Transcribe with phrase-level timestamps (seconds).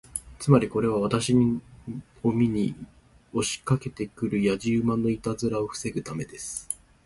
[0.39, 1.35] つまり、これは私
[2.23, 2.75] を見に
[3.33, 6.67] 押しかけて来るやじ馬のいたずらを防ぐためです。